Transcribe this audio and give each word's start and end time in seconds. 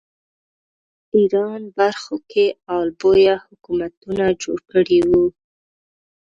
ایران 1.17 1.61
برخو 1.77 2.15
کې 2.31 2.45
آل 2.77 2.89
بویه 2.99 3.35
حکومتونه 3.47 4.25
جوړ 4.43 4.59
کړي 4.71 4.99
وو 5.09 5.25